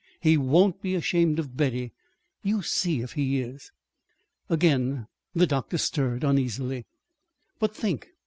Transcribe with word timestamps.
He 0.19 0.35
won't 0.35 0.81
be 0.81 0.95
ashamed 0.95 1.37
of 1.37 1.55
Betty. 1.55 1.91
You 2.41 2.63
see 2.63 3.01
if 3.01 3.11
he 3.11 3.39
is!" 3.39 3.71
Again 4.49 5.05
the 5.35 5.45
doctor 5.45 5.77
stirred 5.77 6.23
uneasily. 6.23 6.87
"But, 7.59 7.75
think! 7.75 8.07